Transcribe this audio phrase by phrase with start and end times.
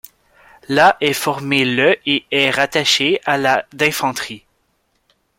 [0.67, 4.43] La est formée le et est rattachée à la d'infanterie.